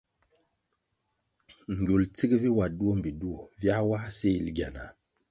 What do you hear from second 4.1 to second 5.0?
sil gyanah,